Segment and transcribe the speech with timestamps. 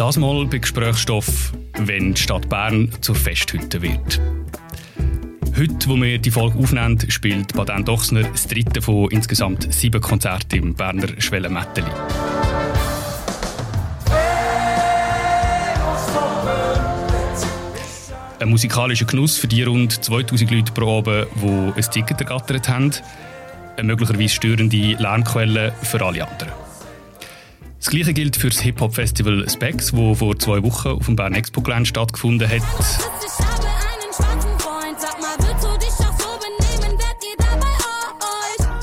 [0.00, 4.18] Das mal bei Gesprächsstoff, wenn die Stadt Bern zur Festhütte wird.
[5.54, 10.58] Heute, wo wir die Folge aufnehmen, spielt Baden Dochsner das dritte von insgesamt sieben Konzerten
[10.58, 11.90] im Berner Schwellenmetteli.
[18.40, 22.90] Ein musikalischer Genuss für die rund 2000 Leute pro Abend, die ein Ticket ergattert haben.
[23.76, 26.59] Eine möglicherweise störende Lärmquelle für alle anderen.
[27.80, 31.62] Das Gleiche gilt für das Hip-Hop-Festival Specs, das vor zwei Wochen auf dem Bern Expo
[31.62, 32.60] Gelände stattgefunden hat.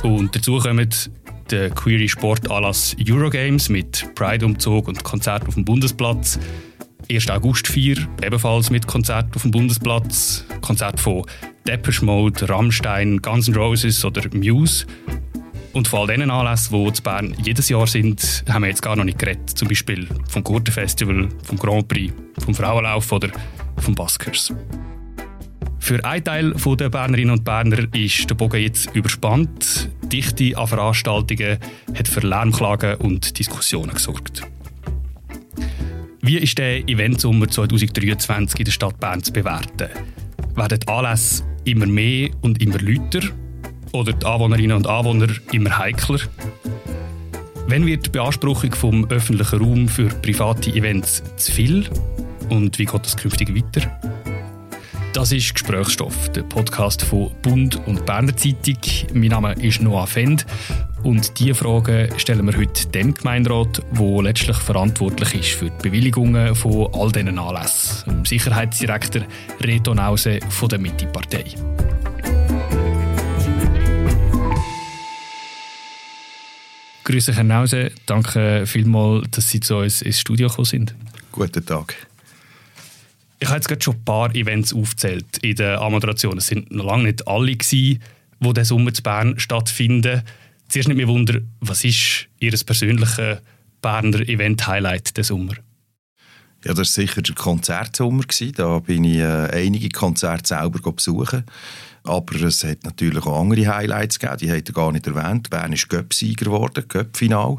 [0.01, 0.89] Und dazu kommen
[1.51, 6.39] der Query Sportanlass Eurogames mit Pride-Umzug und Konzert auf dem Bundesplatz.
[7.11, 7.29] 1.
[7.29, 10.43] August 4, ebenfalls mit Konzert auf dem Bundesplatz.
[10.61, 11.23] Konzert von
[11.67, 14.87] Depeche Mode, Rammstein, Guns N' Roses oder Muse.
[15.77, 18.95] Und von all diesen Anlässen, die in Bern jedes Jahr sind, haben wir jetzt gar
[18.95, 19.51] noch nicht geredet.
[19.51, 22.11] Zum Beispiel vom Gurtenfestival, vom Grand Prix,
[22.43, 23.29] vom Frauenlauf oder
[23.77, 24.51] vom Buskers.
[25.77, 29.91] Für einen Teil der Bernerinnen und Berner ist der Bogen jetzt überspannt.
[30.11, 31.59] Dichte an Veranstaltungen
[31.95, 34.41] hat für Lärmklagen und Diskussionen gesorgt.
[36.21, 39.89] Wie ist der Eventsommer 2023 in der Stadt Bern zu bewerten?
[40.55, 43.21] Werden die Anlässe immer mehr und immer lauter?
[43.91, 46.19] Oder die Anwohnerinnen und Anwohner immer heikler?
[47.67, 51.85] Wann wird die Beanspruchung vom öffentlichen Raum für private Events zu viel?
[52.49, 53.89] Und wie geht das künftig weiter?
[55.13, 58.77] Das ist Gesprächsstoff, der Podcast von Bund und Berner Zeitung.
[59.13, 60.45] Mein Name ist Noah Fend
[61.03, 66.53] und diese Fragen stellen wir heute dem Gemeinderat, der letztlich verantwortlich ist für die Bewilligungen
[66.53, 69.23] von all diesen Anlässen, dem Sicherheitsdirektor
[69.61, 71.45] Reto Nause von der Mitte-Partei.
[77.07, 80.93] Grüße Herr Nause, danke vielmals, dass Sie zu uns ins Studio gekommen sind.
[81.31, 81.95] Guten Tag.
[83.39, 86.37] Ich habe jetzt gerade schon ein paar Events aufgezählt in der Amoderation.
[86.37, 88.03] Es sind noch lange nicht alle gewesen,
[88.41, 90.23] die diesen Sommer zu Bern stattfinden.
[90.67, 93.37] Zuerst nicht mehr Wunder, was ist Ihr persönliches
[93.81, 95.53] Berner Event-Highlight des Sommer?
[96.65, 98.25] Ja, das war sicher der Konzertsommer.
[98.53, 101.45] Da bin ich äh, einige Konzerte selber besuchen.
[102.07, 105.49] Aber es hat natürlich auch andere Highlights gegeben, die hat er gar nicht erwähnt.
[105.49, 107.57] Bern ist Göpp-Sieger geworden, Göpp-Final.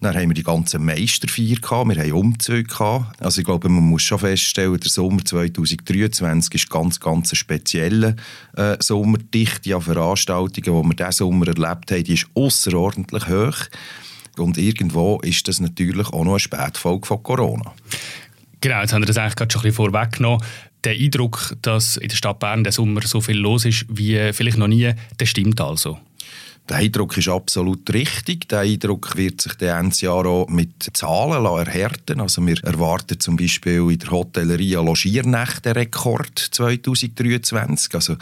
[0.00, 3.20] Dann haben wir die ganzen Meisterfeier gehabt, wir haben Umzüge gehabt.
[3.22, 8.14] Also ich glaube, man muss schon feststellen, der Sommer 2023 ist ganz, ganz ein spezieller
[8.54, 9.16] äh, Sommer.
[9.18, 13.56] Die Dichte an Veranstaltungen, die wir diesen Sommer erlebt haben, die ist außerordentlich hoch.
[14.36, 17.72] Und irgendwo ist das natürlich auch noch eine Spätfolge von Corona.
[18.66, 20.40] Genau, jetzt haben wir das eigentlich gerade schon ein bisschen vorweggenommen
[20.82, 24.58] der Eindruck, dass in der Stadt Bern der Sommer so viel los ist wie vielleicht
[24.58, 26.00] noch nie, der stimmt also?
[26.68, 28.48] Der Eindruck ist absolut richtig.
[28.48, 32.20] Der Eindruck wird sich Ende Jahr auch mit Zahlen erhärten.
[32.20, 37.94] Also wir erwarten zum Beispiel in der Hotellerie Logiernächte Rekord 2023.
[37.94, 38.16] Also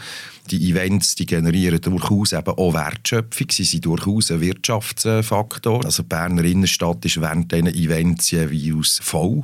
[0.51, 3.47] die Events die generieren durchaus eben auch Wertschöpfung.
[3.51, 5.85] Sie sind durchaus ein Wirtschaftsfaktor.
[5.85, 9.43] Also die Berner Innenstadt ist während diesen Events jeweils voll.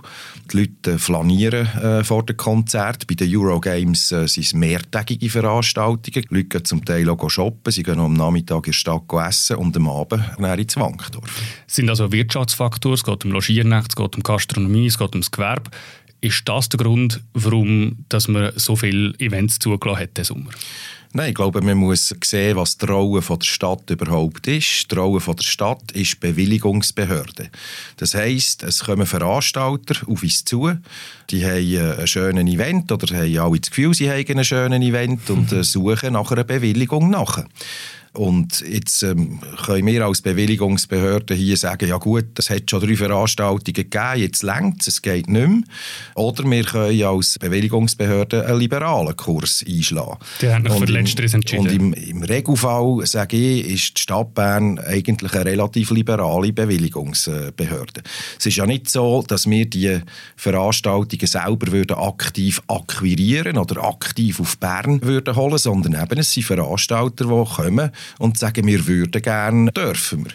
[0.53, 3.07] Die Leute flanieren äh, vor dem Konzert.
[3.07, 6.27] Bei den Eurogames äh, sind es mehrtägige Veranstaltungen.
[6.31, 7.73] Die Leute gehen zum Teil auch shoppen.
[7.73, 11.25] Sie gehen am Nachmittag in die Stadt essen und am Abend dann ins Wankdorf.
[11.67, 12.95] Es sind also Wirtschaftsfaktoren.
[12.95, 15.71] Es geht um Logiernächte, es geht um Gastronomie, es geht ums Gewerbe.
[16.21, 20.51] Ist das der Grund, warum dass man so viele Events zugelassen hat diesen Sommer?
[21.13, 24.93] Nein, ich glaube, man muss sehen, was die Rolle der Stadt überhaupt ist.
[24.93, 27.51] Die Rolle der Stadt ist Bewilligungsbehörde.
[27.97, 30.71] Das heisst, es kommen Veranstalter auf uns zu,
[31.31, 35.29] die haben einen schönen Event oder haben alle das Gefühl, sie haben einen schönen Event
[35.31, 37.45] und äh, suchen nach einer Bewilligung nach.
[38.13, 42.97] Und jetzt ähm, können wir als Bewilligungsbehörde hier sagen, ja gut, das hat schon drei
[42.97, 45.63] Veranstaltungen gegeben, jetzt längt es, es geht nicht mehr.
[46.17, 50.19] Oder wir können als Bewilligungsbehörde einen liberalen Kurs einschlagen.
[50.41, 51.67] Die haben noch für Letzteres entschieden.
[51.67, 58.03] Und im, im Regelfall, sage ich, ist die Stadt Bern eigentlich eine relativ liberale Bewilligungsbehörde.
[58.39, 60.01] Es ist ja nicht so, dass wir die
[60.35, 66.43] Veranstaltungen selber würden aktiv akquirieren oder aktiv auf Bern würden holen, sondern eben es sind
[66.43, 70.33] Veranstalter, die kommen und sagen, wir würden gerne, dürfen wir.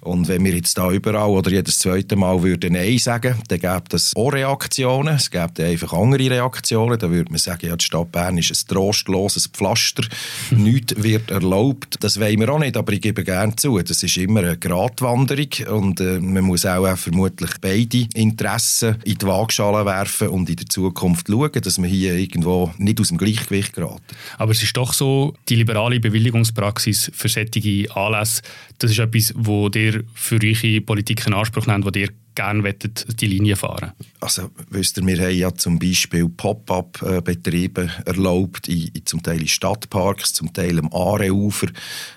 [0.00, 3.82] Und wenn wir jetzt da überall oder jedes zweite Mal würden Nein sagen, dann gäbe
[3.92, 5.16] es auch Reaktionen.
[5.16, 6.98] Es gäbe einfach andere Reaktionen.
[6.98, 10.04] Da würde man sagen, ja, die Stadt Bern ist ein trostloses Pflaster.
[10.50, 11.96] Nichts wird erlaubt.
[12.00, 13.78] Das wollen wir auch nicht, aber ich gebe gerne zu.
[13.78, 19.18] Das ist immer eine Gratwanderung und äh, man muss auch äh, vermutlich beide Interessen in
[19.18, 23.18] die Waagschale werfen und in der Zukunft schauen, dass man hier irgendwo nicht aus dem
[23.18, 24.02] Gleichgewicht geraten.
[24.36, 28.42] Aber es ist doch so, die liberale Bewilligungspraxis für solche Anlässe,
[28.78, 32.08] das ist etwas, wo ihr für eure Politik in Anspruch nehmt, wo ihr
[32.38, 38.88] gerne die Linie fahren Also, wisst ihr, wir haben ja zum Beispiel Pop-up-Betriebe erlaubt, in,
[38.94, 41.66] in, zum Teil in Stadtparks, zum Teil am Aareufer.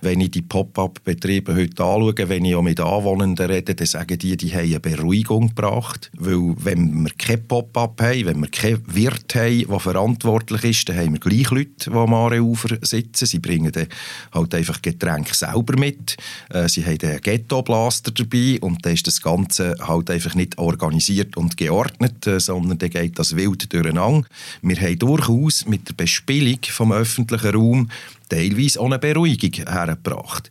[0.01, 4.37] Wenn ich die Pop-up-Betriebe heute anschaue, wenn ich auch mit Anwohnenden rede, dann sagen die,
[4.37, 6.11] die haben eine Beruhigung gebracht.
[6.15, 10.97] Weil wenn wir kein Pop-up haben, wenn wir keinen Wirt haben, der verantwortlich ist, dann
[10.97, 13.25] haben wir gleich Leute, die am Aareufer sitzen.
[13.25, 13.87] Sie bringen dann
[14.31, 16.15] halt einfach Getränke selber mit.
[16.51, 21.37] Äh, sie haben einen Ghetto-Blaster dabei und dann ist das Ganze halt einfach nicht organisiert
[21.37, 24.27] und geordnet, äh, sondern dann geht das wild durcheinander.
[24.61, 27.89] Wir haben durchaus mit der Bespielung vom öffentlichen Raum
[28.29, 30.49] teilweise auch eine Beruhigung hergebracht.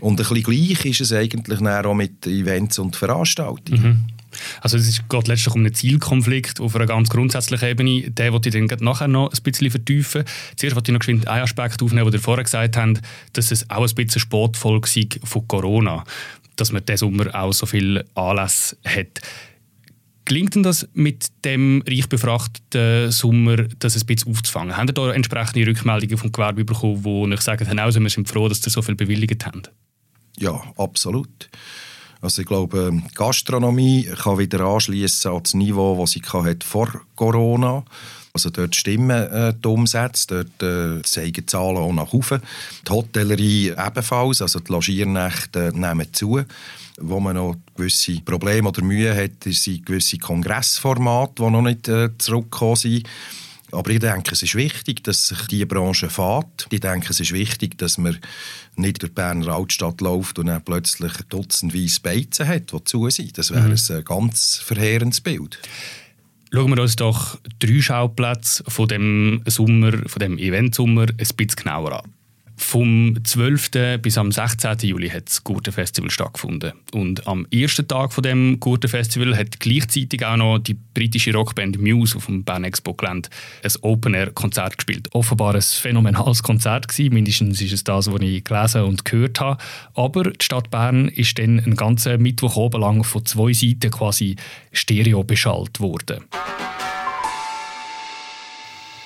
[0.00, 3.82] Und ein bisschen gleich ist es eigentlich auch mit Events und Veranstaltungen.
[3.82, 4.04] Mhm.
[4.60, 8.10] Also es geht letztlich um einen Zielkonflikt auf einer ganz grundsätzlichen Ebene.
[8.10, 10.24] Den wollte ich dann nachher noch ein bisschen vertiefen.
[10.56, 13.00] Zuerst wollte ich noch einen Aspekt aufnehmen, den ihr vorher gesagt habt,
[13.32, 14.88] dass es auch ein bisschen Sportfolge
[15.22, 16.04] von Corona,
[16.56, 19.20] dass man diesen Sommer auch so viel Anlass hat.
[20.26, 24.76] Gelingt denn das mit dem reich befrachteten Sommer, das ein bisschen aufzufangen?
[24.76, 28.48] Haben ihr da entsprechende Rückmeldungen vom Gewerbe bekommen, wo ich sage, also wir sind froh,
[28.48, 29.70] dass ihr so viel bewilligt habt?
[30.38, 31.50] Ja, absolut.
[32.22, 37.84] Also ich glaube, Gastronomie kann wieder anschließen an das Niveau, das sie hatte vor Corona.
[38.36, 42.42] Also dort stimmen äh, die Umsätze, dort äh, zeigen Zahlen auch nach oben.
[42.84, 46.42] Die Hotellerie ebenfalls, also die Logiernächte äh, nehmen zu.
[46.98, 52.10] Wo man noch gewisse Probleme oder Mühe hat, sind gewisse Kongressformate, die noch nicht äh,
[52.18, 53.08] zurückgekommen sind.
[53.70, 56.66] Aber ich denke, es ist wichtig, dass sich diese Branche fährt.
[56.70, 58.18] Ich denke, es ist wichtig, dass man
[58.74, 63.38] nicht durch die Berner Altstadt läuft und dann plötzlich dutzendweise Beizen hat, die zu sind.
[63.38, 63.76] Das wäre mhm.
[63.90, 65.60] ein ganz verheerendes Bild.
[66.54, 72.04] Schauen wir uns doch drei Schauplätze von dem Sommer, von dem Eventsommer ein bisschen genauer
[72.04, 72.13] an.
[72.66, 74.00] Vom 12.
[74.00, 74.78] bis am 16.
[74.80, 76.72] Juli hat das Gurtenfestival stattgefunden.
[76.92, 82.16] Und am ersten Tag von dem Gurtenfestival hat gleichzeitig auch noch die britische Rockband Muse
[82.16, 83.28] auf dem Bern Expo Gelände
[83.62, 85.08] ein Open-Air-Konzert gespielt.
[85.12, 87.14] Offenbar ein phänomenales Konzert gewesen.
[87.14, 89.62] Mindestens ist es das, was ich gelesen und gehört habe.
[89.94, 94.36] Aber die Stadt Bern ist dann einen ganzen Mittwoch oben lang von zwei Seiten quasi
[94.72, 96.24] stereo beschallt worden.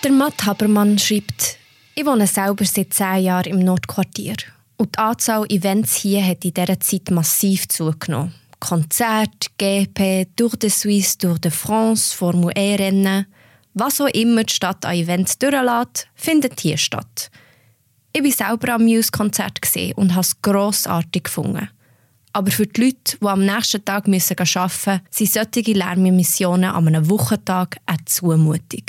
[0.04, 1.57] Der Matt Habermann schreibt,
[1.98, 4.36] ich wohne selber seit zehn Jahren im Nordquartier.
[4.76, 8.34] Und die Anzahl Events hier hat in dieser Zeit massiv zugenommen.
[8.60, 13.26] Konzerte, GP, Tour de Suisse, Tour de France, Formel E-Rennen.
[13.74, 17.32] Was auch immer die Stadt an Events durchlässt, findet hier statt.
[18.12, 19.58] Ich war selber am Muse-Konzert
[19.96, 21.68] und habe es grossartig gefunden.
[22.32, 27.10] Aber für die Leute, die am nächsten Tag arbeiten müssen, sind solche Lärmemissionen an einem
[27.10, 28.84] Wochentag eine Zumutung.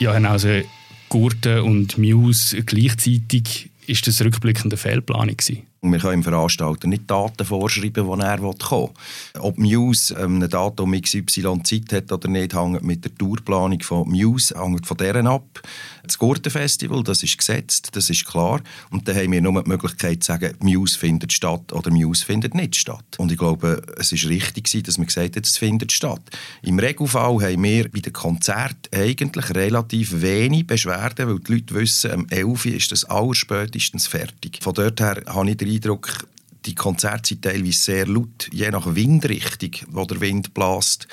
[0.00, 0.62] Ja, also
[1.10, 5.66] Gurten und Muse gleichzeitig ist das rückblickende Fehlplanung gewesen?
[5.82, 9.40] Wir können dem Veranstalter nicht Daten vorschreiben, die er kommen will.
[9.40, 14.06] Ob Muse ähm, ein Datum XY Zeit hat oder nicht, hängt mit der Tourplanung von
[14.08, 15.62] Muse hängt von deren ab.
[16.02, 18.60] Das Gurtenfestival, das ist gesetzt, das ist klar.
[18.90, 22.54] Und dann haben wir nur die Möglichkeit zu sagen, Muse findet statt oder Muse findet
[22.54, 23.16] nicht statt.
[23.16, 26.22] Und ich glaube, es ist richtig dass wir gesagt haben, es findet statt.
[26.62, 32.10] Im Regelfall haben wir bei den Konzerten eigentlich relativ wenig Beschwerden, weil die Leute wissen,
[32.10, 34.58] am 11 ist das allerspätestens fertig.
[34.62, 36.26] Von dort her habe ich Eindruck,
[36.66, 41.08] die Konzerte sind teilweise sehr laut, je nach Windrichtung, wo der Wind bläst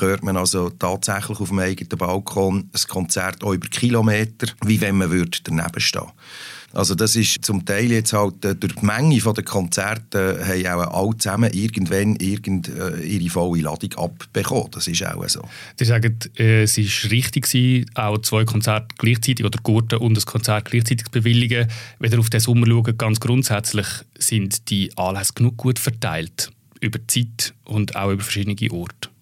[0.00, 5.10] hört man also tatsächlich auf dem eigenen Balkon ein Konzert über Kilometer, wie wenn man
[5.10, 6.10] würde daneben stehen
[6.74, 10.82] also das ist zum Teil jetzt halt äh, durch die Menge der Konzerte äh, haben
[10.82, 14.70] auch alle zusammen irgendwann irgend, äh, ihre volle Ladung abbekommen.
[14.72, 15.42] Das ist auch so.
[15.78, 21.06] Sie sagen, es war richtig, auch zwei Konzerte gleichzeitig oder Gurten und das Konzert gleichzeitig
[21.06, 21.68] zu bewilligen.
[21.98, 23.86] Wenn ihr auf den Sommer schaut, ganz grundsätzlich
[24.18, 26.50] sind die Anlässe genug gut verteilt
[26.80, 29.13] über die Zeit und auch über verschiedene Orte.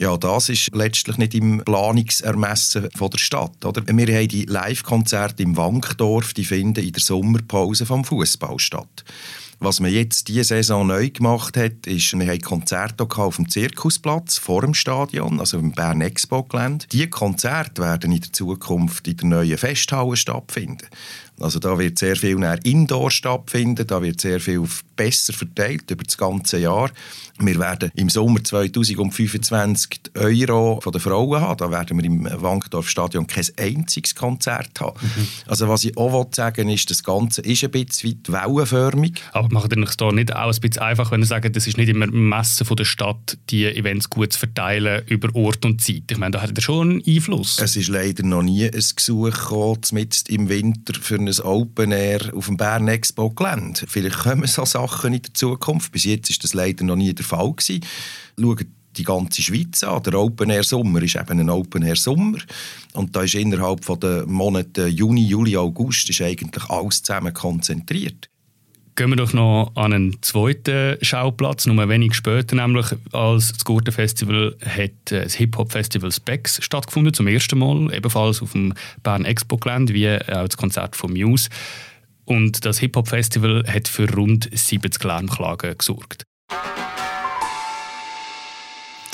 [0.00, 3.64] Ja, das ist letztlich nicht im Planungsermessen von der Stadt.
[3.64, 3.82] Oder?
[3.84, 9.04] Wir haben die Live-Konzerte im Wankdorf, die finden in der Sommerpause vom Fußball statt.
[9.58, 14.38] Was man jetzt diese Saison neu gemacht hat, ist, wir haben Konzerte auf dem Zirkusplatz
[14.38, 16.86] vor dem Stadion, also im Bern Expo Gelände.
[16.92, 20.86] Diese Konzerte werden in der Zukunft in der neuen Festhalle stattfinden.
[21.40, 24.64] Also da wird sehr viel Indoor stattfinden, da wird sehr viel
[24.96, 26.90] besser verteilt über das ganze Jahr.
[27.40, 31.56] Wir werden im Sommer 2025 die Euro von den Frauen haben.
[31.56, 34.98] Da werden wir im Wankdorf-Stadion kein einziges Konzert haben.
[35.00, 35.28] Mhm.
[35.46, 39.22] Also was ich auch sagen ist, das Ganze ist ein bisschen wellenförmig.
[39.32, 41.88] Aber macht ihr da nicht auch ein bisschen einfach, wenn ihr sagt, das ist nicht
[41.88, 46.10] immer Messen von der Stadt, die Events gut zu verteilen über Ort und Zeit?
[46.10, 47.60] Ich meine, da hat ihr schon einen Einfluss.
[47.60, 52.46] Es ist leider noch nie ein Gesuch gekommen, im Winter für ein Open Air auf
[52.46, 53.82] dem Bern Expo Gelände.
[53.86, 55.92] Vielleicht kommen so Sachen in der Zukunft.
[55.92, 57.84] Bis jetzt ist das leider noch nie der Fall gewesen.
[58.96, 60.02] Die ganze Schweiz an.
[60.02, 62.38] Der Open Air Sommer ist eben ein Open Air Sommer.
[62.94, 68.28] Und da ist innerhalb der Monate Juni, Juli, August ist eigentlich alles zusammen konzentriert.
[68.98, 73.92] Gehen wir doch noch an einen zweiten Schauplatz, nur wenig später, nämlich als das Gurten
[73.92, 78.74] Festival hat äh, das Hip-Hop-Festival Specs stattgefunden, zum ersten Mal, ebenfalls auf dem
[79.04, 81.48] Bern Expo-Gelände, wie auch das Konzert von Muse.
[82.24, 86.24] Und das Hip-Hop-Festival hat für rund 70 Lärmklagen gesorgt.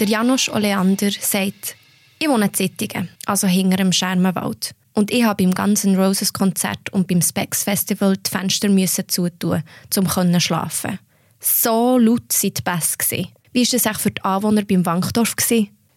[0.00, 1.76] Der Janosch Oleander sagt,
[2.18, 4.74] ich wohne in Zittingen, also hinter dem Schermenwald.
[4.94, 8.68] Und ich habe beim ganzen Roses Konzert und beim Specs Festival die Fenster
[9.08, 9.62] zutun,
[9.96, 11.00] um zu schlafen.
[11.40, 13.28] So laut waren die Bässe.
[13.52, 15.34] Wie war das auch für die Anwohner beim Wankdorf?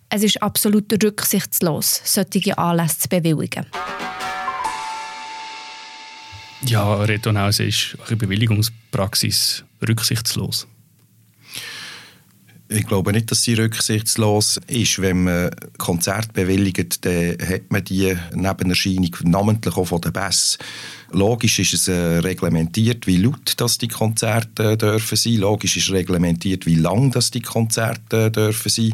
[0.09, 3.65] Es ist absolut rücksichtslos, solche Anlässe zu bewilligen.
[6.63, 10.67] Ja, Retonhause ist eine Bewilligungspraxis rücksichtslos.
[12.69, 15.01] Ich glaube nicht, dass sie rücksichtslos ist.
[15.01, 20.57] Wenn man Konzerte bewilligt, dann hat man die Nebenerscheinung namentlich auch von den Bass.
[21.11, 25.35] Logisch ist es äh, reglementiert, wie laut das die Konzerte äh, dürfen sein.
[25.35, 28.93] Logisch ist reglementiert, wie lang das die Konzerte äh, dürfen sein.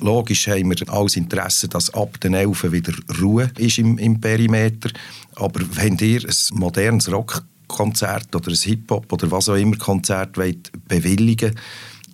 [0.00, 4.90] Logisch haben wir alles Interesse, dass ab den 11 wieder Ruhe ist im, im Perimeter.
[5.36, 10.70] Aber wenn ihr ein modernes Rockkonzert oder ein Hip-Hop oder was auch immer Konzert wollt
[10.86, 11.58] bewilligen wollt,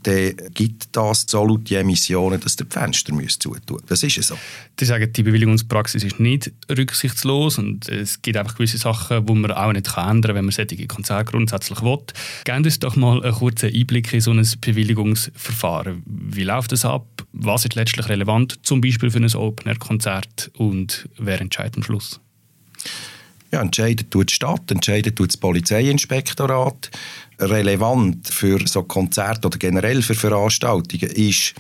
[0.02, 4.36] dann gibt das so laute Emissionen, dass der die Fenster zutun Das ist so.
[4.78, 9.50] Die sagen, die Bewilligungspraxis ist nicht rücksichtslos und es gibt einfach gewisse Sachen, die man
[9.52, 11.98] auch nicht ändern kann, wenn man solche Konzerte grundsätzlich will.
[12.44, 16.02] Geben uns doch mal einen kurzen Einblick in so ein Bewilligungsverfahren.
[16.06, 17.06] Wie läuft das ab?
[17.32, 22.20] Was ist letztlich relevant, zum Beispiel für ein Open-Air-Konzert und wer entscheidet am Schluss?
[23.52, 26.90] Ja, entscheidet tut die Stadt, entscheidet tut das Polizeiinspektorat.
[27.40, 31.54] Relevant für so Konzerte oder generell für Veranstaltungen ist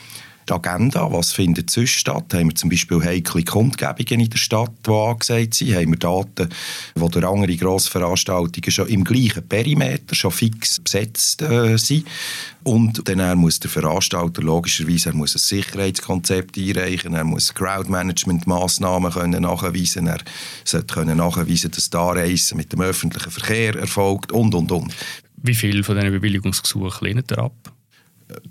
[0.50, 2.34] die Agenda, was findet sonst statt?
[2.34, 5.74] Haben wir zum Beispiel heikle Kundgebungen in der Stadt, die angesagt sind?
[5.74, 6.48] Haben wir Daten,
[6.96, 12.06] wo der andere Grossveranstaltungen schon im gleichen Perimeter, schon fix besetzt äh, sind?
[12.62, 20.06] Und dann muss der Veranstalter logischerweise er muss ein Sicherheitskonzept einreichen, er muss Crowdmanagement-Massnahmen nachweisen,
[20.08, 20.18] er
[20.64, 24.94] sollte können nachweisen, dass die Anreise mit dem öffentlichen Verkehr erfolgt und, und, und.
[25.42, 27.72] Wie viele von diesen Bewilligungsgesuchen lehnt er ab?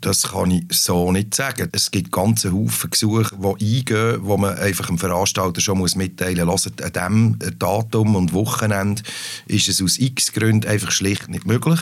[0.02, 1.70] Das kann ich so nicht sagen.
[1.72, 6.46] Es gibt ganze Haufen Gesuche, die eingehen, wo man einfach dem Veranstalter schon muss mitteilen
[6.46, 9.02] muss, an diesem Datum und Wochenende
[9.48, 11.80] ist es aus x Gründen einfach schlicht nicht möglich.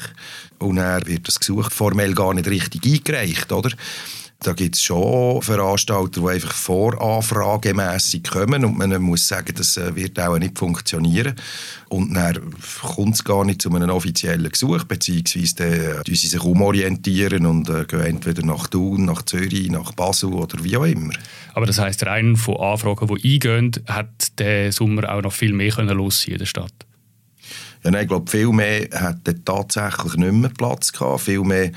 [0.59, 3.71] Und dann wird das Gesuch formell gar nicht richtig eingereicht, oder?
[4.39, 9.95] Da gibt es schon Veranstalter, die einfach voranfragemässig kommen und man muss sagen, das äh,
[9.95, 11.35] wird auch nicht funktionieren.
[11.89, 16.41] Und dann kommt es gar nicht zu einem offiziellen Gesuch, beziehungsweise dann, äh, sie sich
[16.41, 21.13] umorientieren und äh, gehen entweder nach Thun, nach Zürich, nach Basel oder wie auch immer.
[21.55, 25.71] Aber das heisst, rein von Anfragen, die eingehen, hat der Sommer auch noch viel mehr
[25.71, 26.86] können los in der Stadt?
[27.83, 31.21] Ja, nein, ich glaube, viel mehr hat tatsächlich nicht mehr Platz gehabt.
[31.21, 31.71] Viel mehr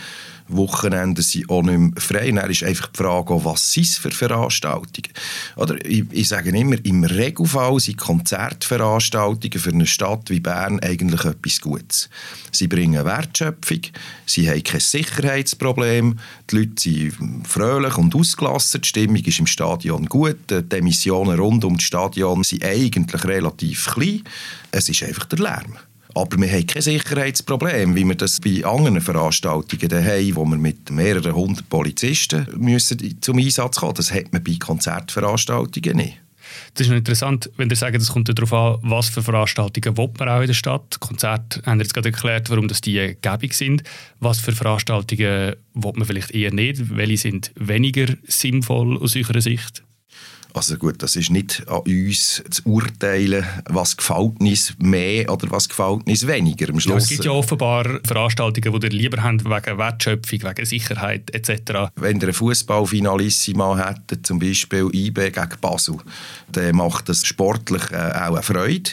[0.51, 2.31] Wochenenden sind auch nicht mehr frei.
[2.31, 5.13] dann ist einfach die Frage, was sind es für Veranstaltungen?
[5.57, 11.25] Oder ich, ich sage immer, im Regelfall sind Konzertveranstaltungen für eine Stadt wie Bern eigentlich
[11.25, 12.11] etwas Gutes.
[12.53, 13.81] Sie bringen Wertschöpfung,
[14.27, 16.19] sie haben kein Sicherheitsproblem,
[16.51, 21.65] die Leute sind fröhlich und ausgelassen, die Stimmung ist im Stadion gut, die Emissionen rund
[21.65, 24.25] um das Stadion sind eigentlich relativ klein,
[24.73, 25.79] es ist einfach der Lärm.
[26.15, 30.91] Aber wir haben kein Sicherheitsproblem, wie wir das bei anderen Veranstaltungen haben, wo wir mit
[30.91, 36.21] mehreren hundert Polizisten müssen zum Einsatz kommen Das hat man bei Konzertveranstaltungen nicht.
[36.75, 40.41] Das ist interessant, wenn ihr sagt, es kommt darauf an, was für Veranstaltungen man auch
[40.41, 40.99] in der Stadt.
[41.01, 43.83] Konzerte haben jetzt gerade erklärt, warum das die gäbig sind.
[44.19, 46.97] Was für Veranstaltungen will man vielleicht eher nicht?
[46.97, 49.83] Welche sind weniger sinnvoll aus eurer Sicht?
[50.53, 55.69] Also gut, das ist nicht an uns zu urteilen, was gefällt uns mehr oder was
[55.69, 56.69] gefällt uns weniger.
[56.71, 60.67] Am Schluss, ja, es gibt ja offenbar Veranstaltungen, die ihr lieber habt, wegen Wertschöpfung, wegen
[60.67, 61.91] Sicherheit etc.
[61.97, 65.97] Wenn ihr einen Fußballfinalissima hättet, zum Beispiel IB gegen Basel,
[66.53, 68.91] dann macht das sportlich äh, auch eine Freude,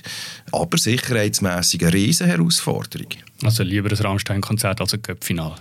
[0.51, 3.07] aber sicherheitsmässig eine riesen Herausforderung.
[3.43, 5.55] Also lieber ein Rammstein-Konzert als ein Köpfinal.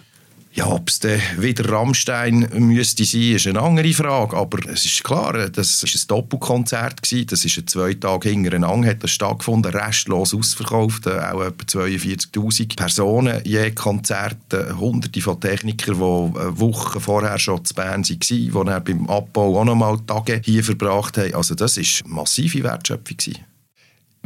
[0.56, 1.02] Ja, ob es
[1.36, 4.38] wieder Rammstein müsste sein, ist eine andere Frage.
[4.38, 7.00] Aber es ist klar, das war ein Doppelkonzert.
[7.30, 11.08] Das ist zwei Tage hintereinander hat das stattgefunden, restlos ausverkauft.
[11.08, 14.38] Auch etwa 42'000 Personen je Konzert.
[14.78, 19.64] Hunderte von Technikern, die Wochen vorher schon zu Bern waren, die dann beim Abbau auch
[19.66, 21.34] noch mal Tage hier verbracht haben.
[21.34, 23.18] Also das war massive Wertschöpfung.
[23.18, 23.55] Gewesen.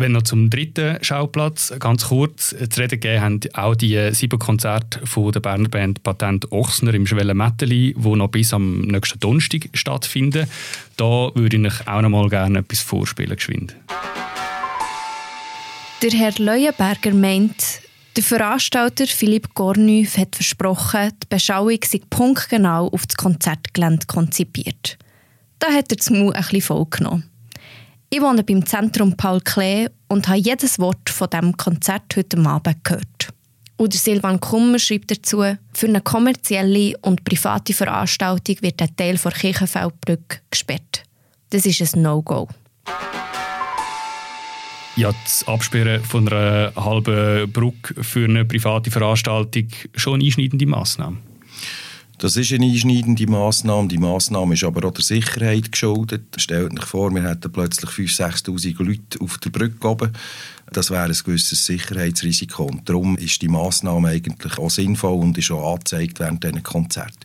[0.01, 5.07] Wenn noch zum dritten Schauplatz ganz kurz zu reden gegeben haben, auch die sieben Konzerte
[5.07, 9.69] von der Berner Band Patent Ochsner im Schwelle Metteli, die noch bis am nächsten Donnerstag
[9.75, 10.49] stattfinden.
[10.97, 13.77] Da würde ich euch auch noch mal gerne etwas vorspielen, geschwind.
[16.01, 17.83] Der Herr Leuenberger meint,
[18.17, 24.97] der Veranstalter Philipp Gornüf hat versprochen, die Beschauung sei punktgenau auf das Konzertgelände konzipiert.
[25.59, 27.30] Da hat er das Mund ein bisschen vollgenommen.
[28.13, 32.83] Ich wohne beim Zentrum Paul Klee und habe jedes Wort von diesem Konzert heute Abend
[32.83, 33.29] gehört.
[33.77, 39.31] Und Silvan Kummer schreibt dazu, für eine kommerzielle und private Veranstaltung wird ein Teil der
[39.31, 41.05] Kirchenfeldbrücke gesperrt.
[41.51, 42.49] Das ist ein No-Go.
[44.97, 51.19] Ja, das Absperren von einer halben Brücke für eine private Veranstaltung schon eine einschneidende Massnahme.
[52.21, 53.89] Das ist eine einschneidende Massnahme.
[53.89, 56.25] Die Massnahme ist aber auch der Sicherheit geschuldet.
[56.37, 60.13] Stellt euch vor, wir hätten plötzlich 5.000, 6.000 Leute auf der Brücke oben.
[60.71, 62.65] Das wäre ein gewisses Sicherheitsrisiko.
[62.65, 67.17] Und darum ist die Massnahme eigentlich auch sinnvoll und ist auch angezeigt während diesen Konzert.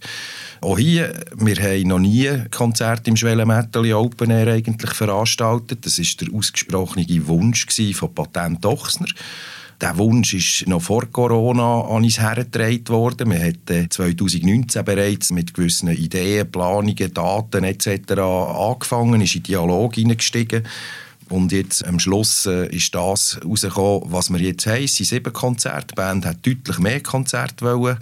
[0.61, 5.85] Auch hier, wir haben noch nie ein Konzert im Schwellenmetteli Open Air eigentlich veranstaltet.
[5.85, 9.07] Das war der ausgesprochene Wunsch von Patent Ochsner.
[9.81, 13.31] Der Wunsch ist noch vor Corona an uns hergetragen worden.
[13.31, 18.13] Wir hatten 2019 bereits mit gewissen Ideen, Planungen, Daten etc.
[18.21, 20.63] angefangen, ist in Dialog hineingestiegen.
[21.27, 24.83] Und jetzt am Schluss äh, ist das rausgekommen, was wir jetzt haben.
[24.83, 25.87] Es sind sieben Konzerte.
[25.87, 27.97] Die Band hat deutlich mehr Konzerte wollen.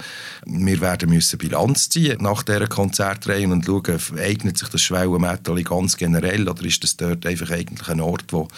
[0.46, 5.96] Wir werden müssen Bilanz ziehen nach dieser Konzertreihe und schauen, eignet sich das Schwellenmetal ganz
[5.96, 8.50] generell oder ist das dort einfach eigentlich ein Ort, wo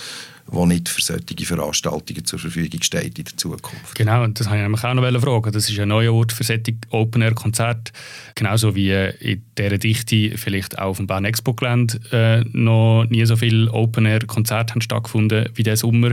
[0.47, 3.95] wo nicht für solche Veranstaltungen zur Verfügung steht in der Zukunft.
[3.95, 5.51] Genau, und das wollte ich auch noch fragen.
[5.51, 7.91] Das ist ein neuer Ort für solche Open-Air-Konzerte,
[8.35, 13.35] genauso wie in dieser Dichte vielleicht auch auf dem Bern Expo-Gelände äh, noch nie so
[13.35, 16.11] viele Open-Air-Konzerte stattgefunden wie diesen Sommer.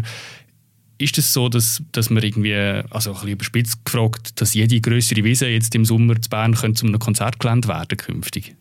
[0.98, 4.80] Ist es das so, dass, dass man irgendwie, also ein bisschen überspitzt gefragt, dass jede
[4.80, 8.54] größere Wiese jetzt im Sommer zu Bern könnte zu einem Konzertgelände werden künftig?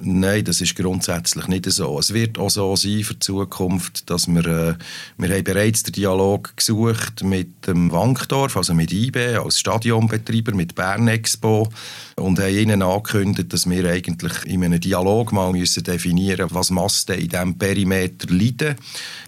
[0.00, 1.98] Nein, das ist grundsätzlich nicht so.
[1.98, 4.74] Es wird auch so sein für die Zukunft, dass wir, äh,
[5.16, 10.74] wir haben bereits den Dialog gesucht mit dem Wankdorf, also mit IB als Stadionbetreiber, mit
[10.74, 11.68] Bern Expo
[12.16, 17.20] und haben ihnen angekündigt, dass wir eigentlich in einem Dialog mal müssen definieren was Masten
[17.20, 18.74] in diesem Perimeter leiden.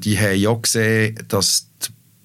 [0.03, 1.69] Die haben ja gesehen, dass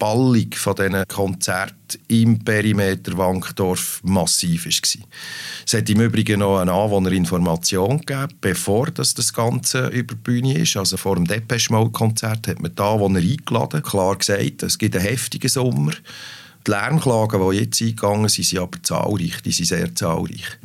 [0.03, 5.05] Ballung von diesen Konzerten im Perimeter Wankdorf massiv war.
[5.65, 10.57] Es hat im Übrigen noch eine Anwohnerinformation gegeben, bevor das, das Ganze über die Bühne
[10.57, 10.75] ist.
[10.75, 14.97] Also vor dem Depeche Mode Konzert hat man die Anwohner eingeladen, klar gesagt, es gibt
[14.97, 15.93] einen heftigen Sommer.
[16.67, 20.59] Die Lärmklagen, die jetzt eingegangen sind, sind aber zahlreich, die sind sehr zahlreich.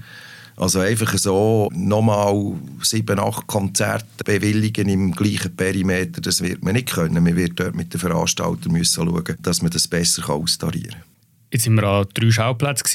[0.59, 6.93] Also einfach so nochmal sieben, acht Konzerte bewilligen im gleichen Perimeter, das wird man nicht
[6.93, 7.23] können.
[7.23, 11.03] Man wird dort mit den Veranstaltern müssen schauen, dass man das besser austarieren kann.
[11.53, 12.87] Jetzt waren wir an drei Schauplätzen.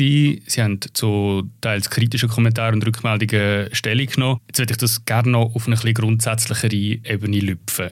[0.45, 4.39] Sie haben zu teils kritischen Kommentaren und Rückmeldungen Stellung genommen.
[4.47, 7.91] Jetzt würde ich das gerne noch auf eine grundsätzlichere Ebene lüpfen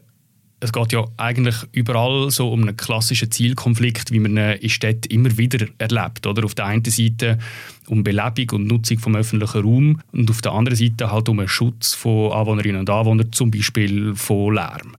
[0.64, 5.12] es geht ja eigentlich überall so um einen klassischen Zielkonflikt, wie man ihn in Städten
[5.12, 6.28] immer wieder erlebt.
[6.28, 6.46] Oder?
[6.46, 7.40] Auf der einen Seite
[7.88, 11.48] um Belebung und Nutzung vom öffentlichen Raum und auf der anderen Seite halt um einen
[11.48, 14.96] Schutz von Anwohnerinnen und Anwohnern, zum Beispiel von Lärm.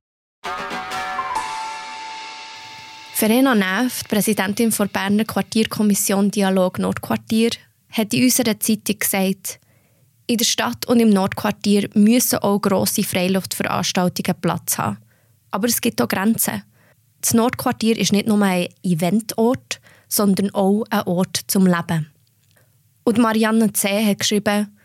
[3.14, 7.50] Verena Neff, Präsidentin der Berner Quartierkommission Dialog Nordquartier,
[7.90, 9.60] hat in unserer Zeitung gesagt,
[10.26, 14.98] in der Stadt und im Nordquartier müssen auch grosse Freiluftveranstaltungen Platz haben.
[15.52, 16.64] Aber es gibt auch Grenzen.
[17.20, 22.10] Das Nordquartier ist nicht nur ein Eventort, sondern auch ein Ort zum Leben.
[23.04, 24.04] Und Marianne C.
[24.04, 24.76] hat geschrieben,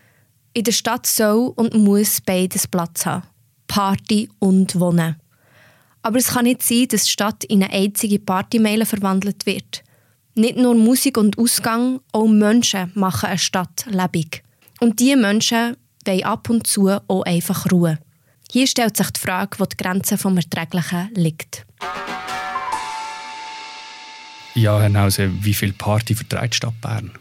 [0.53, 3.23] in der Stadt soll und muss beides Platz haben.
[3.67, 5.17] Party und Wohnen.
[6.01, 9.83] Aber es kann nicht sein, dass die Stadt in eine einzige Partymeile verwandelt wird.
[10.35, 14.43] Nicht nur Musik und Ausgang, auch Menschen machen eine Stadt lebendig.
[14.79, 15.75] Und diese Menschen
[16.05, 17.99] wollen ab und zu auch einfach Ruhe.
[18.49, 21.65] Hier stellt sich die Frage, wo die Grenze vom Erträglichen liegt.
[24.55, 27.11] Ja, Herr Nause, wie viel Party vertreibt die Stadt Bern?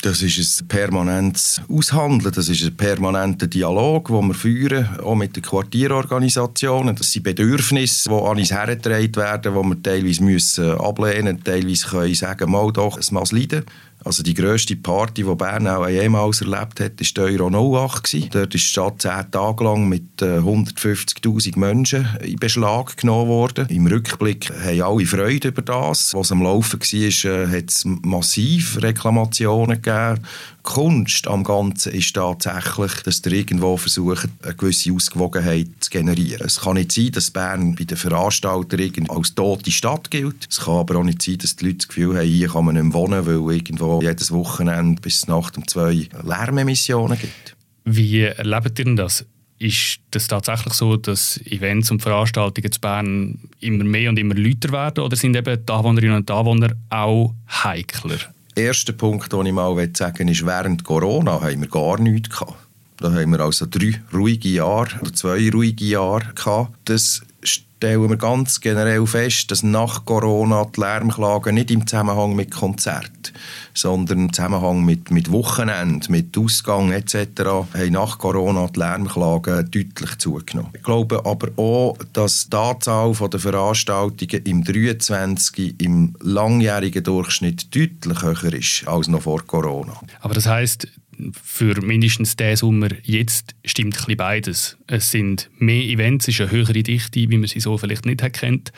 [0.00, 5.36] Das ist ein permanentes Aushandeln, das ist ein permanenter Dialog, den wir führen, auch mit
[5.36, 6.96] den Quartierorganisationen.
[6.96, 12.14] Das sind Bedürfnisse, die an uns hergetragen werden, die wir teilweise müssen ablehnen teilweise können
[12.14, 13.64] sagen, mal doch, es muss leiden.
[14.04, 18.34] Also die grösste Party, die Bern auch jemals erlebt hat, war die Euro 08.
[18.34, 23.68] Dort ist die Stadt zehn Tage lang mit 150'000 äh, Menschen in Beschlag genommen worden.
[23.68, 26.14] Im Rückblick haben alle Freude über das.
[26.14, 30.20] Was am Laufen war, äh, hat es massiv Reklamationen gegeben.
[30.62, 36.46] Kunst am Ganzen ist tatsächlich, dass ihr irgendwo versucht, eine gewisse Ausgewogenheit zu generieren.
[36.46, 40.46] Es kann nicht sein, dass Bern bei den Veranstaltern als tote Stadt gilt.
[40.48, 42.76] Es kann aber auch nicht sein, dass die Leute das Gefühl haben, hier kann man
[42.76, 47.56] nicht wohnen, weil irgendwo jedes Wochenende bis Nacht um zwei Lärmemissionen gibt.
[47.84, 49.24] Wie erlebt ihr denn das?
[49.58, 54.72] Ist das tatsächlich so, dass Events und Veranstaltungen zu Bern immer mehr und immer lauter
[54.72, 58.18] werden oder sind eben die Anwohnerinnen und Anwohner auch heikler?
[58.54, 62.54] erster Punkt, den ich mal sagen will, ist, während Corona haben wir gar nichts gehabt.
[62.98, 66.72] Da haben wir also drei ruhige Jahre oder zwei ruhige Jahre gehabt.
[66.84, 72.52] Das stellen wir ganz generell fest, dass nach Corona die Lärmklagen nicht im Zusammenhang mit
[72.52, 73.32] Konzert,
[73.74, 77.16] sondern im Zusammenhang mit, mit Wochenende, mit Ausgang etc.
[77.44, 80.70] haben nach Corona die Lärmklagen deutlich zugenommen.
[80.74, 88.22] Ich glaube aber auch, dass die Anzahl der Veranstaltungen im 23 im langjährigen Durchschnitt deutlich
[88.22, 89.94] höher ist als noch vor Corona.
[90.20, 90.86] Aber das heißt,
[91.42, 94.76] für mindestens diesen Sommer jetzt stimmt ein beides.
[94.86, 98.32] Es sind mehr Events, es ist eine höhere Dichte, wie man sie so vielleicht nicht
[98.32, 98.72] kennt.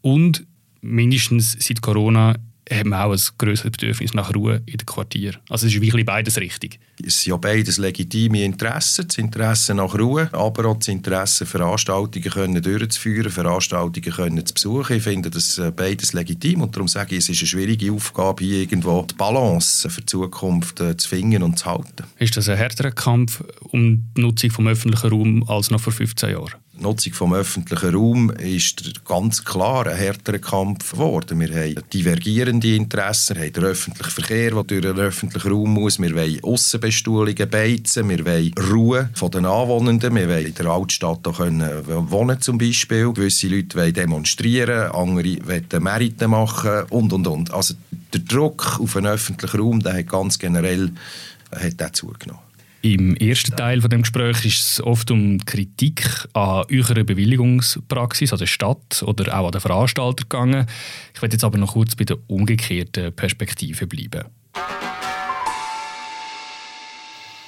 [0.00, 0.46] Und
[0.80, 2.36] mindestens seit Corona
[2.78, 5.34] haben wir auch ein größeres Bedürfnis nach Ruhe in den Quartier.
[5.48, 6.78] Also es ist wirklich beides richtig.
[7.04, 12.30] Es sind ja beides legitime Interessen, das Interesse nach Ruhe, aber auch das Interesse, Veranstaltungen
[12.30, 14.96] können durchzuführen, Veranstaltungen können zu besuchen.
[14.96, 18.44] Ich finde das äh, beides legitim und darum sage ich, es ist eine schwierige Aufgabe,
[18.44, 22.04] hier irgendwo die Balance für die Zukunft äh, zu finden und zu halten.
[22.18, 26.30] Ist das ein härterer Kampf um die Nutzung des öffentlichen Raums als noch vor 15
[26.30, 26.54] Jahren?
[26.80, 31.38] Die Nutzung des öffentlichen Raums ist ganz klar ein härterer Kampf geworden.
[31.38, 36.00] Wir haben divergierende Interessen, wir haben den öffentlichen Verkehr, der durch den öffentlichen Raum muss,
[36.00, 41.28] wir wollen Aussenbestuhlungen beizen, wir wollen Ruhe von den Anwohnenden, wir wollen in der Altstadt
[41.28, 43.12] auch können wohnen zum Beispiel.
[43.12, 47.52] Gewisse Leute wollen demonstrieren, andere wollen Merite machen und, und, und.
[47.52, 47.74] Also
[48.14, 50.90] der Druck auf den öffentlichen Raum, der hat ganz generell
[51.52, 52.49] hat zugenommen.
[52.82, 58.38] Im ersten Teil von dem Gespräch ist es oft um Kritik an eurer Bewilligungspraxis an
[58.38, 60.66] der Stadt oder auch an den Veranstalter gegangen.
[61.14, 64.24] Ich werde jetzt aber noch kurz bei der umgekehrten Perspektive bleiben.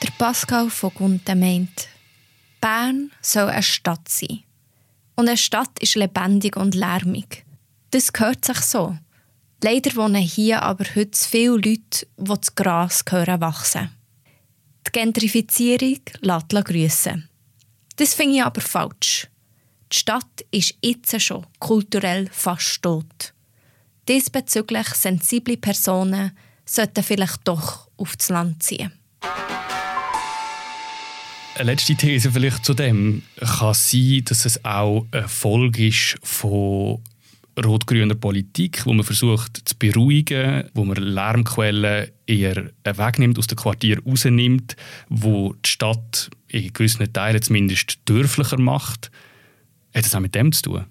[0.02, 1.88] Der Pascal von Gunten meint,
[2.60, 4.40] Bern soll eine Stadt sein.
[5.14, 7.46] Und eine Stadt ist lebendig und lärmig.
[7.90, 8.98] Das gehört sich so.
[9.62, 14.01] Leider wohnen hier aber heute viele Leute, die das Gras hören wachsen.
[14.86, 17.28] Die Gentrifizierung lässt grüssen.
[17.96, 19.28] Das finde ich aber falsch.
[19.92, 23.34] Die Stadt ist jetzt schon kulturell fast tot.
[24.08, 26.32] Diesbezüglich sensible Personen
[26.64, 28.92] sollten vielleicht doch aufs Land ziehen.
[31.54, 37.02] Eine letzte These vielleicht zu dem kann sein, dass es auch eine Folge ist von
[37.58, 44.02] rot-grüner Politik, wo man versucht zu beruhigen, wo man Lärmquellen eher wegnimmt, aus dem Quartier
[44.04, 44.76] rausnimmt,
[45.08, 49.10] wo die Stadt in gewissen Teilen zumindest dörflicher macht.
[49.94, 50.84] Hat das auch mit dem zu tun?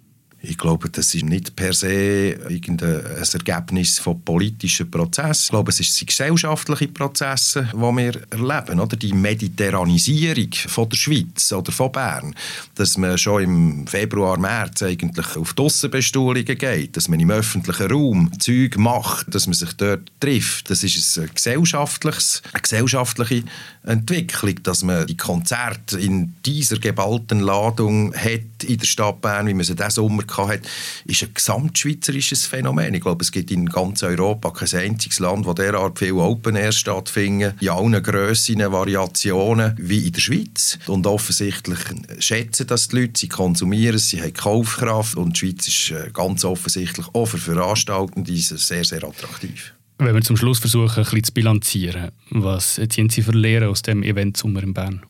[0.44, 5.44] Ich glaube, das ist nicht per se irgendein Ergebnis von politischen Prozessen.
[5.44, 8.80] Ich glaube, es sind gesellschaftliche Prozesse, die wir erleben.
[8.80, 8.98] Oder?
[8.98, 12.36] Die Mediterranisierung von der Schweiz oder von Bern.
[12.74, 17.92] Dass man schon im Februar, März eigentlich auf die Aussenbestuhlungen geht, dass man im öffentlichen
[17.92, 20.72] Raum Zeug macht, dass man sich dort trifft.
[20.72, 23.44] Das ist ein gesellschaftliches, eine gesellschaftliche
[23.84, 29.54] Entwicklung, dass man die Konzerte in dieser geballten Ladung hat in der Stadt Bern, wie
[29.54, 30.68] man sie diesen Sommer hatte,
[31.06, 32.94] ist ein gesamtschweizerisches Phänomen.
[32.94, 36.72] Ich glaube, es gibt in ganz Europa kein einziges Land, wo derart viel Open Air
[36.72, 40.80] stattfinden, in allen Grössen, Variationen, wie in der Schweiz.
[40.88, 41.80] Und offensichtlich
[42.20, 46.10] schätzen das die Leute, sie konsumieren es, sie haben Kaufkraft und die Schweiz ist äh,
[46.14, 49.74] ganz offensichtlich auch für Veranstaltende sehr, sehr attraktiv.
[49.98, 53.84] Wenn wir zum Schluss versuchen, ein bisschen zu bilanzieren, was ziehen Sie für Lehren aus
[53.84, 55.04] dem Event Sommer in Bern?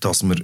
[0.00, 0.36] Dass wir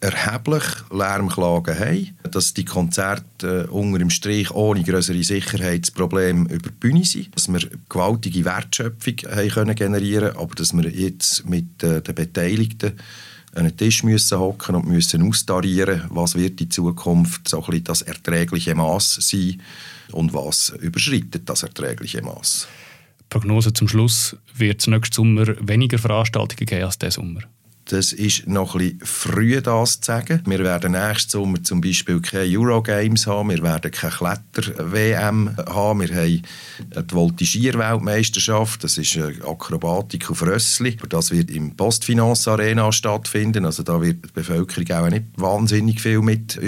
[0.00, 6.74] erheblich Lärmklagen haben, dass die Konzerte äh, unter dem Strich ohne größere Sicherheitsprobleme über die
[6.78, 12.00] Bühne sind, dass wir gewaltige Wertschöpfung haben können generieren aber dass wir jetzt mit äh,
[12.00, 12.92] den Beteiligten
[13.54, 18.02] an einen Tisch müssen hocken und müssen austarieren, was wird in Zukunft so ein das
[18.02, 19.60] erträgliche Maß sein
[20.12, 22.68] und was überschreitet das erträgliche Maß.
[23.30, 27.40] Prognose zum Schluss, wird es nächsten Sommer weniger Veranstaltungen geben als diesen Sommer?
[27.90, 30.42] Das ist noch ein bisschen früh, das zu sagen.
[30.44, 36.14] Wir werden nächsten Sommer zum Beispiel keine Eurogames haben, wir werden keine Kletter-WM haben, wir
[36.14, 40.98] haben die Voltigier-Weltmeisterschaft, das ist Akrobatik auf Rössli.
[41.08, 46.20] Das wird im Postfinance Arena stattfinden, also da wird die Bevölkerung auch nicht wahnsinnig viel
[46.20, 46.58] mit.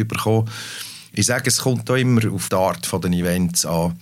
[1.12, 3.96] Ich sage, es kommt auch immer auf die Art der Events an.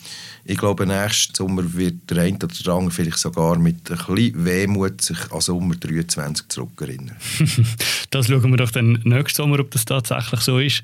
[0.45, 4.45] Ich glaube, nächsten Sommer wird der eine oder der andere vielleicht sogar mit ein bisschen
[4.45, 7.17] Wehmut sich an Sommer 23 zurückerinnern.
[8.11, 10.83] das schauen wir doch dann nächsten Sommer, ob das tatsächlich so ist.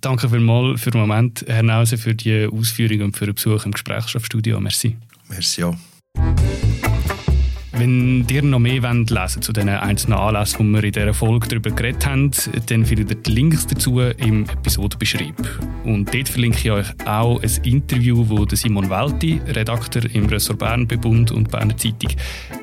[0.00, 3.72] Danke vielmals für den Moment, Herr Nause, für die Ausführungen und für den Besuch im
[3.72, 4.58] Gesprächsstoffstudio.
[4.58, 4.96] Merci.
[5.28, 5.76] Merci auch.
[7.80, 11.48] Wenn ihr noch mehr wollt, lesen zu den einzelnen Anlässen, die wir in dieser Folge
[11.48, 12.30] darüber geredet haben,
[12.66, 15.62] dann findet ihr die Links dazu im Episodenbeschreib.
[15.84, 20.86] Und dort verlinke ich euch auch ein Interview, das Simon Welti, Redakteur im Ressort Bern
[20.86, 22.10] Bebund und Berner Zeitung,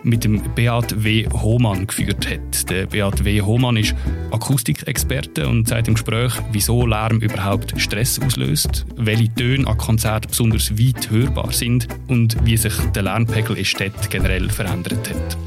[0.03, 1.27] mit dem Beat W.
[1.34, 2.69] Hohmann geführt hat.
[2.69, 3.41] Der Beat W.
[3.41, 3.95] Hohmann ist
[4.30, 10.77] Akustikexperte und sagt im Gespräch, wieso Lärm überhaupt Stress auslöst, welche Töne an Konzerten besonders
[10.77, 15.38] weit hörbar sind und wie sich der Lärmpegel in Städten generell verändert hat.